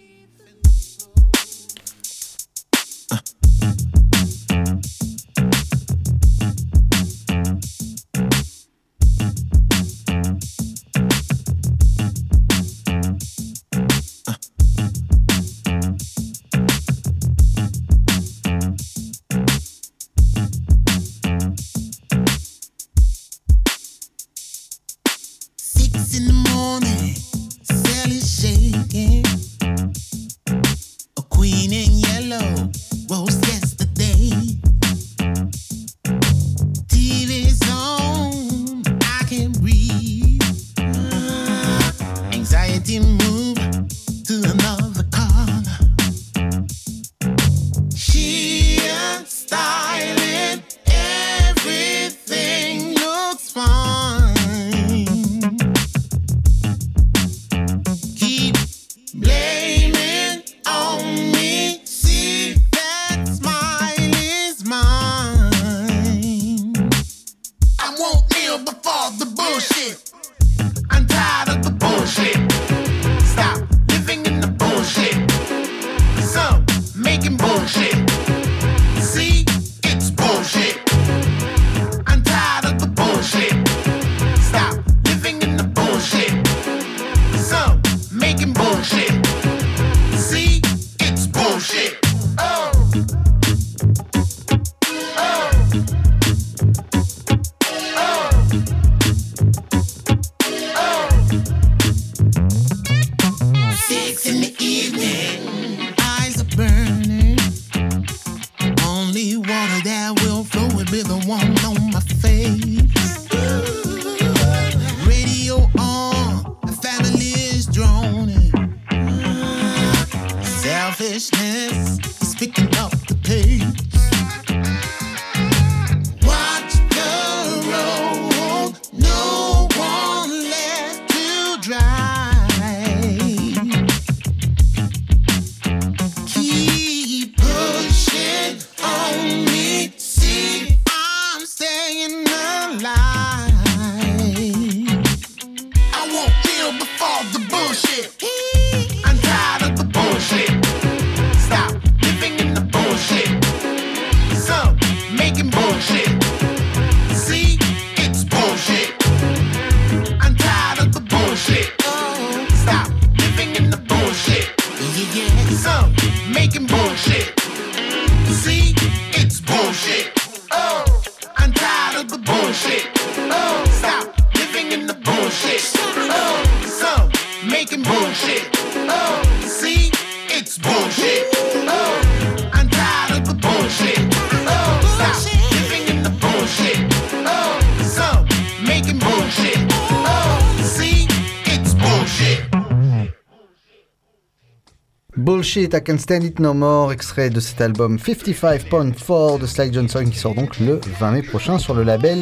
[195.53, 200.03] Bullshit, I Can Stand It No More, extrait de cet album 55.4 de Sly Johnson
[200.09, 202.17] qui sort donc le 20 mai prochain sur le label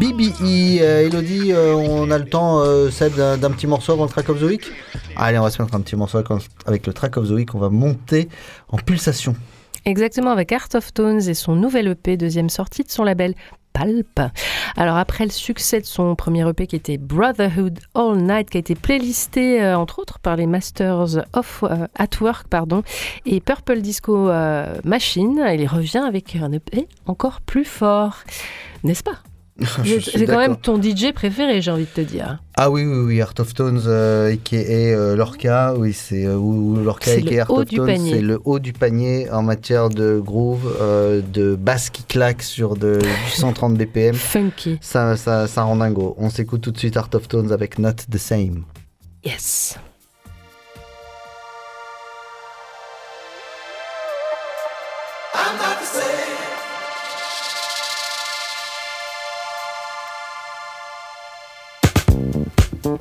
[0.00, 0.80] BBE.
[0.80, 2.90] Euh, Elodie, euh, on a le temps, euh,
[3.36, 4.72] d'un petit morceau avant le track of the week?
[5.14, 6.18] Allez, on va se mettre un petit morceau
[6.66, 8.28] avec le track of the week, on va monter
[8.68, 9.36] en pulsation.
[9.84, 13.34] Exactement, avec Art of Tones et son nouvel EP, deuxième sortie de son label
[14.76, 18.60] Alors après le succès de son premier EP qui était Brotherhood All Night, qui a
[18.60, 22.82] été playlisté euh, entre autres par les Masters of euh, At Work pardon,
[23.26, 28.18] et Purple Disco euh, Machine, il revient avec un EP encore plus fort,
[28.84, 29.18] n'est-ce pas?
[29.84, 32.38] C'est quand même ton DJ préféré, j'ai envie de te dire.
[32.56, 36.82] Ah oui, oui, oui, Art of Tones, euh, qui est euh, Lorca, oui, c'est euh,
[36.82, 38.12] Lorca le Art haut of du Tones, panier.
[38.14, 42.74] c'est le haut du panier en matière de groove, euh, de basse qui claque sur
[42.76, 44.14] de, du 130 BPM.
[44.16, 44.78] Funky.
[44.80, 46.16] Ça, ça, ça rend dingo.
[46.18, 48.64] On s'écoute tout de suite Art of Tones avec Not the Same.
[49.24, 49.78] Yes.
[55.34, 56.03] I'm not the same.
[62.84, 63.00] Thank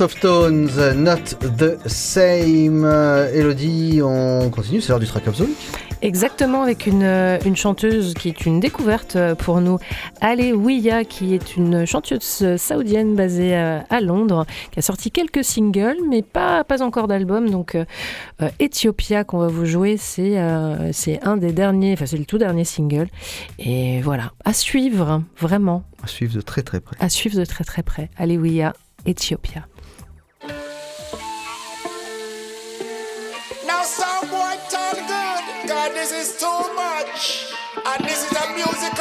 [0.00, 2.84] Of Stones, uh, Not the Same.
[2.84, 5.48] Euh, Elodie, on continue, c'est l'heure du track week.
[6.02, 9.78] Exactement, avec une, euh, une chanteuse qui est une découverte euh, pour nous,
[10.20, 16.22] Alewiya, qui est une chanteuse saoudienne basée à, Londres, qui a sorti quelques singles, mais
[16.22, 17.50] pas, pas encore d'album.
[17.50, 17.84] Donc, euh,
[18.60, 22.38] Ethiopia qu'on va vous jouer, c'est euh, c'est un des derniers, enfin, c'est le tout
[22.38, 23.08] dernier single.
[23.58, 26.96] Et voilà, à suivre, vraiment, À suivre de très très près.
[27.00, 28.10] à suivre de très très près.
[28.16, 28.74] Alewiya,
[29.04, 29.66] Ethiopia.
[35.94, 37.52] This is too much,
[37.86, 38.97] and this is a musical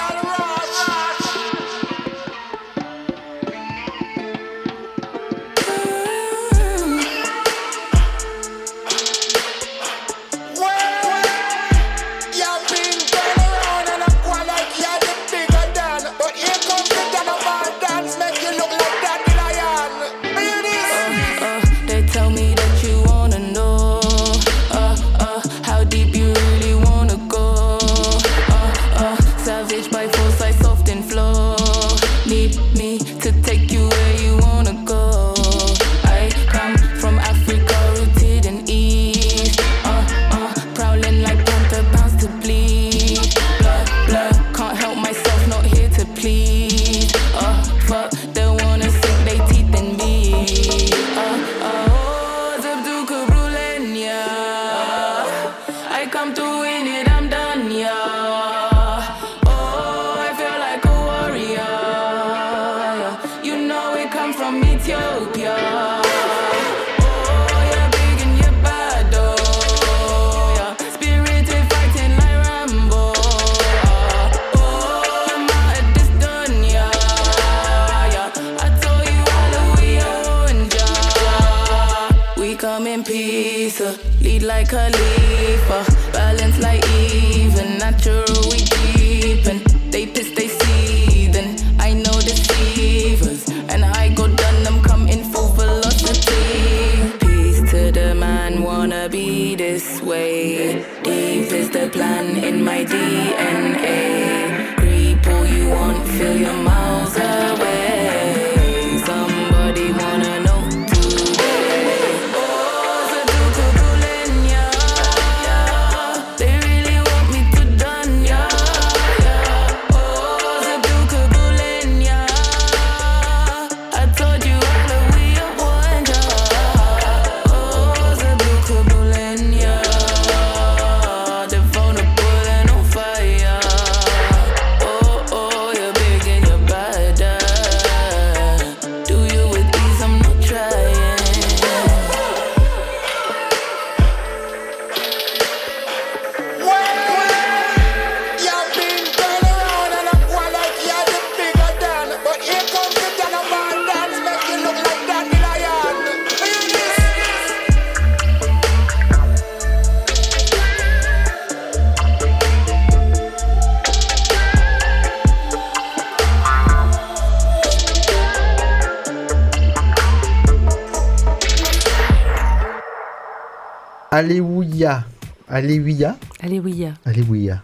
[175.57, 176.15] Alléluia.
[176.39, 176.93] Alewiya.
[177.03, 177.63] Alléluia.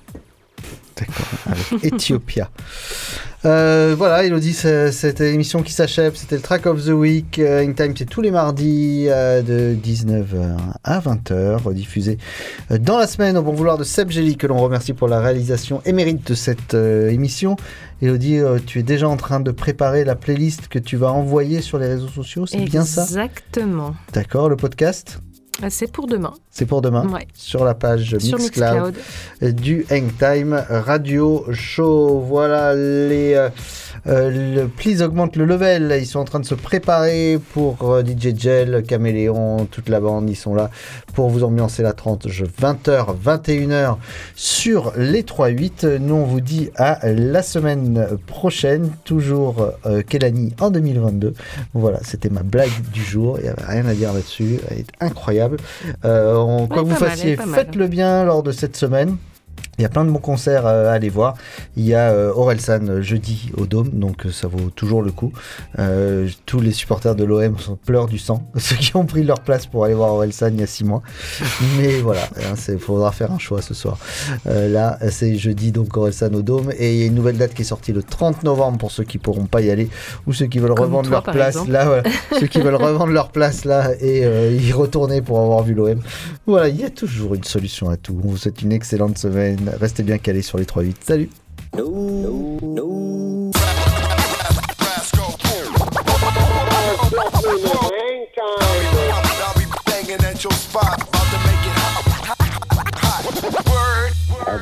[0.97, 1.83] D'accord.
[1.83, 2.49] Ethiopia.
[3.45, 7.39] Euh, voilà, Elodie, cette émission qui s'achève, c'était le Track of the Week.
[7.39, 12.19] Euh, In Time, c'est tous les mardis euh, de 19h à 20h, rediffusé
[12.71, 15.19] euh, dans la semaine au bon vouloir de Seb Gély, que l'on remercie pour la
[15.19, 17.57] réalisation émérite de cette euh, émission.
[18.01, 21.59] Elodie, euh, tu es déjà en train de préparer la playlist que tu vas envoyer
[21.59, 23.03] sur les réseaux sociaux, c'est bien ça?
[23.03, 23.93] Exactement.
[24.13, 25.19] D'accord, le podcast?
[25.69, 26.33] C'est pour demain.
[26.51, 27.27] c'est pour demain Ouais.
[27.33, 28.95] sur la page Sur Mixcloud,
[29.41, 29.55] Mixcloud.
[29.55, 32.19] du Hangtime Radio Show.
[32.27, 33.49] Voilà les euh,
[34.07, 35.95] euh, le Please augmente le level.
[35.99, 40.29] Ils sont en train de se préparer pour euh, DJ Gel, Caméléon, toute la bande.
[40.29, 40.69] Ils sont là
[41.13, 43.97] pour vous ambiancer la 30 20h, 21h
[44.35, 45.97] sur les 3-8.
[45.97, 48.91] Nous on vous dit à la semaine prochaine.
[49.05, 51.33] Toujours euh, Kelani en 2022.
[51.73, 53.37] Voilà, c'était ma blague du jour.
[53.39, 54.59] Il n'y avait rien à dire là-dessus.
[54.69, 55.52] Elle est incroyable.
[56.05, 59.17] Euh, on- quoi que vous fassiez, faites-le bien lors de cette semaine.
[59.79, 61.35] Il y a plein de bons concerts euh, à aller voir.
[61.75, 65.31] Il y a euh, Orelsan euh, jeudi au Dôme, donc ça vaut toujours le coup.
[65.79, 67.55] Euh, tous les supporters de l'OM
[67.85, 70.63] pleurent du sang, ceux qui ont pris leur place pour aller voir Orelsan il y
[70.63, 71.01] a six mois.
[71.77, 72.21] Mais voilà,
[72.69, 73.97] il faudra faire un choix ce soir.
[74.47, 76.71] Euh, là, c'est jeudi, donc Orelsan au Dôme.
[76.77, 79.03] Et il y a une nouvelle date qui est sortie le 30 novembre pour ceux
[79.03, 79.89] qui pourront pas y aller
[80.27, 81.47] ou ceux qui veulent Comme revendre toi, leur place.
[81.55, 81.71] exemple.
[81.71, 82.03] Là, voilà.
[82.39, 85.99] ceux qui veulent revendre leur place là et euh, y retourner pour avoir vu l'OM.
[86.45, 88.19] Voilà, il y a toujours une solution à tout.
[88.23, 89.61] On vous souhaite une excellente semaine.
[89.79, 90.95] Restez bien calés sur les 3-8.
[91.05, 91.29] Salut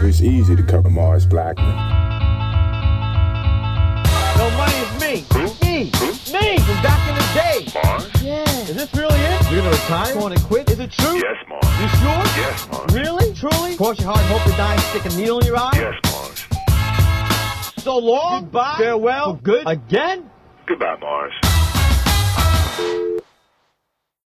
[0.04, 1.66] It's easy to cover Mars Blackman.
[4.38, 5.26] No money is me.
[5.64, 5.86] Me.
[6.32, 7.66] Me from back in the day.
[7.74, 8.22] Mars?
[8.22, 8.70] Yeah.
[8.70, 9.31] Is this really it?
[9.52, 10.14] You're gonna retire?
[10.14, 10.70] Going to quit?
[10.72, 11.14] Is it true?
[11.14, 11.66] Yes, Mars.
[11.82, 12.24] You sure?
[12.42, 12.94] Yes, Mars.
[12.94, 13.34] Really?
[13.36, 13.76] Truly?
[13.76, 15.72] Cross your heart and hope to die and stick a needle in your eye?
[15.74, 16.46] Yes, Mars.
[17.84, 18.44] So long.
[18.44, 18.76] Goodbye.
[18.78, 19.36] Farewell.
[19.36, 19.64] For good.
[19.68, 20.30] Again?
[20.68, 21.34] Goodbye, Mars.